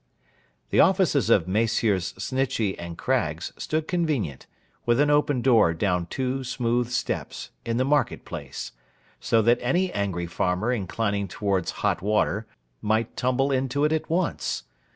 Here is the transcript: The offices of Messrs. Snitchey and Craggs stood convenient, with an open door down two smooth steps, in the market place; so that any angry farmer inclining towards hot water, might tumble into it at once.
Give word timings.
The 0.71 0.79
offices 0.79 1.29
of 1.29 1.47
Messrs. 1.47 2.13
Snitchey 2.17 2.75
and 2.79 2.97
Craggs 2.97 3.53
stood 3.55 3.87
convenient, 3.87 4.47
with 4.83 4.99
an 4.99 5.11
open 5.11 5.43
door 5.43 5.75
down 5.75 6.07
two 6.07 6.43
smooth 6.43 6.89
steps, 6.89 7.51
in 7.67 7.77
the 7.77 7.85
market 7.85 8.25
place; 8.25 8.71
so 9.19 9.43
that 9.43 9.59
any 9.61 9.93
angry 9.93 10.25
farmer 10.25 10.71
inclining 10.71 11.27
towards 11.27 11.69
hot 11.85 12.01
water, 12.01 12.47
might 12.81 13.15
tumble 13.15 13.51
into 13.51 13.85
it 13.85 13.91
at 13.93 14.09
once. 14.09 14.63